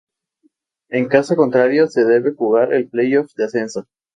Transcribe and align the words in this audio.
En 0.89 1.07
caso 1.09 1.35
contrario 1.35 1.85
se 1.85 2.03
debe 2.03 2.33
jugar 2.33 2.73
el 2.73 2.89
Playoff 2.89 3.35
de 3.35 3.43
ascenso. 3.45 3.85